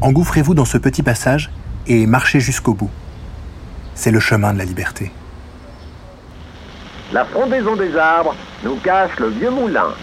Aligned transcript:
Engouffrez-vous 0.00 0.54
dans 0.54 0.64
ce 0.64 0.76
petit 0.76 1.02
passage 1.02 1.50
et 1.86 2.06
marchez 2.06 2.40
jusqu'au 2.40 2.74
bout. 2.74 2.90
C'est 3.94 4.10
le 4.10 4.20
chemin 4.20 4.52
de 4.52 4.58
la 4.58 4.64
liberté. 4.64 5.10
La 7.12 7.24
frondaison 7.24 7.76
des 7.76 7.96
arbres 7.96 8.34
nous 8.62 8.76
cache 8.76 9.18
le 9.18 9.28
vieux 9.28 9.50
moulin. 9.50 9.94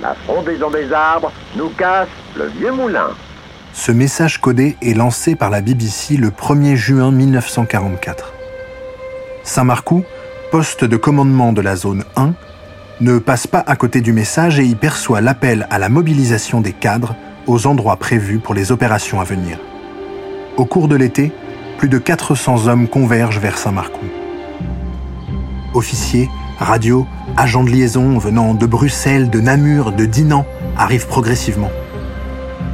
La 0.00 0.14
frondaison 0.14 0.70
des 0.70 0.92
arbres 0.92 1.32
nous 1.56 1.70
cache 1.70 2.08
le 2.36 2.46
vieux 2.46 2.72
moulin. 2.72 3.08
Ce 3.72 3.90
message 3.90 4.38
codé 4.40 4.76
est 4.82 4.94
lancé 4.94 5.34
par 5.34 5.50
la 5.50 5.60
BBC 5.60 6.16
le 6.16 6.30
1er 6.30 6.76
juin 6.76 7.10
1944. 7.10 8.32
Saint-Marcoux, 9.44 10.04
poste 10.50 10.84
de 10.84 10.96
commandement 10.96 11.52
de 11.52 11.62
la 11.62 11.74
zone 11.74 12.04
1, 12.16 12.34
ne 13.00 13.18
passe 13.18 13.46
pas 13.46 13.64
à 13.66 13.74
côté 13.74 14.02
du 14.02 14.12
message 14.12 14.60
et 14.60 14.64
y 14.64 14.74
perçoit 14.76 15.20
l'appel 15.20 15.66
à 15.70 15.78
la 15.78 15.88
mobilisation 15.88 16.60
des 16.60 16.72
cadres 16.72 17.16
aux 17.46 17.66
endroits 17.66 17.96
prévus 17.96 18.38
pour 18.38 18.54
les 18.54 18.72
opérations 18.72 19.20
à 19.20 19.24
venir. 19.24 19.58
Au 20.56 20.64
cours 20.64 20.88
de 20.88 20.96
l'été, 20.96 21.32
plus 21.78 21.88
de 21.88 21.98
400 21.98 22.68
hommes 22.68 22.88
convergent 22.88 23.38
vers 23.38 23.58
Saint-Marcoux. 23.58 24.06
Officiers, 25.74 26.28
radios, 26.58 27.06
agents 27.36 27.64
de 27.64 27.70
liaison 27.70 28.18
venant 28.18 28.54
de 28.54 28.66
Bruxelles, 28.66 29.30
de 29.30 29.40
Namur, 29.40 29.92
de 29.92 30.04
Dinan 30.04 30.44
arrivent 30.76 31.08
progressivement. 31.08 31.70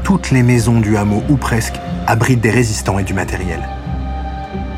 Toutes 0.05 0.31
les 0.31 0.43
maisons 0.43 0.81
du 0.81 0.97
hameau, 0.97 1.23
ou 1.29 1.37
presque, 1.37 1.77
abritent 2.07 2.41
des 2.41 2.51
résistants 2.51 2.99
et 2.99 3.05
du 3.05 3.15
matériel. 3.15 3.61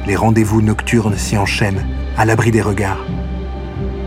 Les 0.07 0.17
rendez-vous 0.17 0.63
nocturnes 0.63 1.17
s'y 1.17 1.39
enchaînent, 1.39 1.87
à 2.17 2.25
l'abri 2.25 2.51
des 2.51 2.63
regards. 2.63 3.05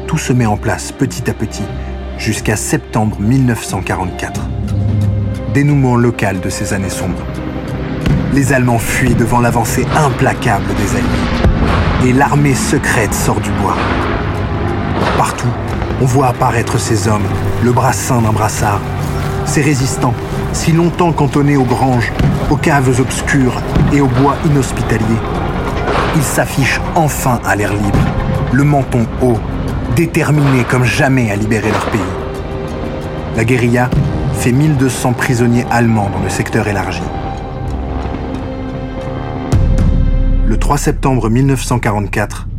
Tout 0.07 0.17
se 0.17 0.33
met 0.33 0.45
en 0.45 0.57
place 0.57 0.91
petit 0.91 1.29
à 1.29 1.33
petit, 1.33 1.63
jusqu'à 2.17 2.55
septembre 2.55 3.19
1944. 3.19 4.52
Dénouement 5.53 5.95
local 5.95 6.39
de 6.39 6.49
ces 6.49 6.73
années 6.73 6.89
sombres. 6.89 7.21
Les 8.33 8.53
Allemands 8.53 8.79
fuient 8.79 9.13
devant 9.13 9.39
l'avancée 9.39 9.85
implacable 9.95 10.65
des 10.73 10.95
Alliés. 10.95 12.09
Et 12.09 12.11
l'armée 12.11 12.55
secrète 12.55 13.13
sort 13.13 13.39
du 13.39 13.51
bois. 13.61 13.75
Partout, 15.15 15.53
on 16.01 16.05
voit 16.05 16.29
apparaître 16.29 16.79
ces 16.79 17.07
hommes, 17.07 17.27
le 17.63 17.71
brassin 17.71 18.19
d'un 18.21 18.31
brassard. 18.31 18.81
Ces 19.45 19.61
résistants, 19.61 20.15
si 20.53 20.71
longtemps 20.71 21.11
cantonnés 21.11 21.57
aux 21.57 21.65
granges, 21.65 22.11
aux 22.49 22.57
caves 22.57 22.99
obscures 22.99 23.61
et 23.91 24.01
aux 24.01 24.07
bois 24.07 24.35
inhospitaliers. 24.45 25.21
Ils 26.15 26.23
s'affichent 26.23 26.81
enfin 26.95 27.39
à 27.45 27.55
l'air 27.55 27.73
libre, 27.73 27.99
le 28.51 28.63
menton 28.63 29.05
haut, 29.21 29.37
déterminés 29.95 30.63
comme 30.63 30.83
jamais 30.83 31.29
à 31.29 31.35
libérer 31.35 31.69
leur 31.69 31.85
pays. 31.91 32.01
La 33.35 33.45
guérilla 33.45 33.89
fait 34.43 34.51
1200 34.51 35.13
prisonniers 35.13 35.65
allemands 35.71 36.09
dans 36.09 36.19
le 36.19 36.27
secteur 36.27 36.67
élargi. 36.67 37.01
Le 40.45 40.57
3 40.57 40.77
septembre 40.77 41.29
1944, 41.29 42.49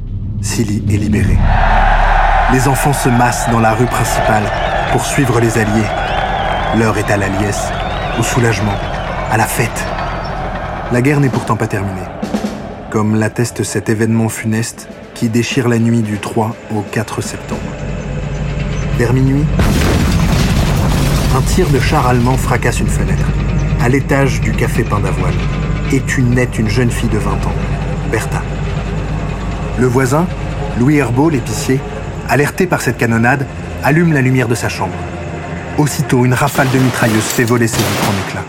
Silly 0.40 0.82
est 0.88 0.96
libérée. 0.96 1.36
Les 2.55 2.68
enfants 2.68 2.94
se 2.94 3.10
massent 3.10 3.50
dans 3.50 3.60
la 3.60 3.74
rue 3.74 3.84
principale 3.84 4.44
pour 4.92 5.05
suivre 5.05 5.40
les 5.40 5.58
Alliés. 5.58 5.84
L'heure 6.78 6.96
est 6.96 7.10
à 7.10 7.18
la 7.18 7.28
liesse, 7.28 7.68
au 8.18 8.22
soulagement, 8.22 8.78
à 9.30 9.36
la 9.36 9.44
fête. 9.44 9.84
La 10.90 11.02
guerre 11.02 11.20
n'est 11.20 11.28
pourtant 11.28 11.56
pas 11.56 11.66
terminée, 11.66 12.08
comme 12.88 13.14
l'atteste 13.14 13.62
cet 13.62 13.90
événement 13.90 14.30
funeste 14.30 14.88
qui 15.12 15.28
déchire 15.28 15.68
la 15.68 15.78
nuit 15.78 16.00
du 16.00 16.18
3 16.18 16.56
au 16.74 16.80
4 16.80 17.20
septembre. 17.20 17.60
Vers 18.96 19.12
minuit, 19.12 19.44
tir 21.45 21.69
de 21.70 21.78
char 21.78 22.06
allemand 22.06 22.37
fracasse 22.37 22.81
une 22.81 22.89
fenêtre, 22.89 23.27
à 23.81 23.89
l'étage 23.89 24.41
du 24.41 24.53
café 24.53 24.83
Pain 24.84 25.00
d'Avoine, 25.00 25.34
et 25.92 26.01
tue 26.01 26.23
net 26.23 26.59
une 26.59 26.69
jeune 26.69 26.91
fille 26.91 27.09
de 27.09 27.19
20 27.19 27.33
ans, 27.33 27.55
Bertha. 28.11 28.42
Le 29.78 29.86
voisin, 29.86 30.27
Louis 30.78 30.97
Herbeau, 30.97 31.31
l'épicier, 31.31 31.80
alerté 32.29 32.67
par 32.67 32.80
cette 32.80 32.98
canonnade, 32.98 33.46
allume 33.83 34.13
la 34.13 34.23
lumière 34.23 34.48
de 34.48 34.55
sa 34.55 34.68
chambre. 34.68 34.95
Aussitôt, 35.79 36.24
une 36.24 36.35
rafale 36.35 36.70
de 36.73 36.79
mitrailleuses 36.79 37.23
fait 37.23 37.45
voler 37.45 37.67
ses 37.67 37.79
vitres 37.79 38.08
en 38.08 38.29
éclats. 38.29 38.47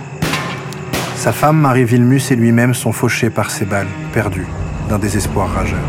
Sa 1.16 1.31
femme, 1.31 1.58
Marie 1.58 1.86
Vilmus, 1.86 2.22
et 2.31 2.36
lui-même 2.36 2.74
sont 2.74 2.92
fauchés 2.92 3.30
par 3.30 3.50
ces 3.50 3.66
balles, 3.66 3.88
perdus, 4.14 4.48
d'un 4.90 5.00
désespoir 5.00 5.50
rageur. 5.53 5.80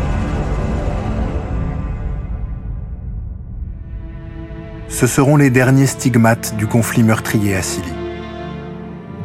Ce 4.97 5.05
seront 5.05 5.35
les 5.37 5.51
derniers 5.51 5.85
stigmates 5.85 6.55
du 6.57 6.65
conflit 6.65 7.03
meurtrier 7.03 7.55
à 7.55 7.61
Silly. 7.61 7.93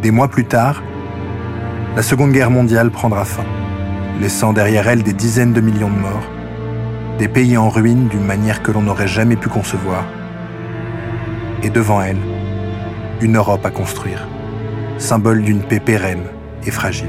Des 0.03 0.11
mois 0.11 0.29
plus 0.29 0.45
tard, 0.45 0.83
la 1.97 2.03
Seconde 2.03 2.33
Guerre 2.33 2.51
mondiale 2.51 2.91
prendra 2.91 3.25
fin, 3.25 3.47
laissant 4.21 4.53
derrière 4.53 4.87
elle 4.87 5.03
des 5.03 5.15
dizaines 5.15 5.55
de 5.55 5.63
millions 5.63 5.89
de 5.89 5.99
morts, 5.99 6.29
des 7.19 7.27
pays 7.27 7.57
en 7.57 7.71
ruine 7.71 8.09
d'une 8.09 8.27
manière 8.27 8.63
que 8.63 8.71
l'on 8.71 8.83
n'aurait 8.83 9.09
jamais 9.09 9.37
pu 9.37 9.49
concevoir, 9.49 10.05
et 11.63 11.71
devant 11.71 12.03
elle, 12.03 12.21
une 13.23 13.39
Europe 13.39 13.65
à 13.65 13.71
construire, 13.71 14.29
symbole 14.99 15.41
d'une 15.41 15.63
paix 15.63 15.81
pérenne 15.81 16.25
et 16.67 16.71
fragile. 16.71 17.09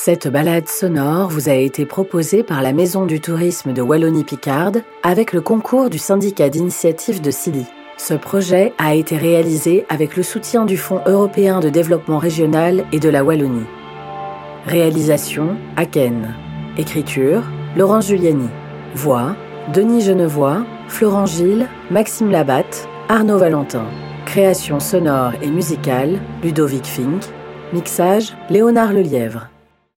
Cette 0.00 0.28
balade 0.28 0.68
sonore 0.68 1.28
vous 1.28 1.48
a 1.48 1.54
été 1.54 1.84
proposée 1.84 2.44
par 2.44 2.62
la 2.62 2.72
Maison 2.72 3.04
du 3.04 3.20
tourisme 3.20 3.72
de 3.72 3.82
Wallonie-Picarde 3.82 4.84
avec 5.02 5.32
le 5.32 5.40
concours 5.40 5.90
du 5.90 5.98
syndicat 5.98 6.48
d'initiative 6.48 7.20
de 7.20 7.32
Silly. 7.32 7.66
Ce 7.96 8.14
projet 8.14 8.72
a 8.78 8.94
été 8.94 9.16
réalisé 9.16 9.84
avec 9.88 10.16
le 10.16 10.22
soutien 10.22 10.66
du 10.66 10.76
Fonds 10.76 11.00
européen 11.04 11.58
de 11.58 11.68
développement 11.68 12.18
régional 12.18 12.84
et 12.92 13.00
de 13.00 13.08
la 13.08 13.24
Wallonie. 13.24 13.66
Réalisation 14.66 15.56
Aken. 15.76 16.32
Écriture 16.78 17.42
Laurent 17.76 18.00
Giuliani. 18.00 18.48
Voix 18.94 19.34
Denis 19.74 20.02
Genevois, 20.02 20.64
Florent 20.86 21.26
Gilles, 21.26 21.66
Maxime 21.90 22.30
Labatte, 22.30 22.88
Arnaud 23.08 23.38
Valentin. 23.38 23.84
Création 24.26 24.78
sonore 24.78 25.32
et 25.42 25.50
musicale 25.50 26.20
Ludovic 26.44 26.86
Fink. 26.86 27.24
Mixage 27.72 28.36
Léonard 28.48 28.92
Lelièvre. 28.92 29.48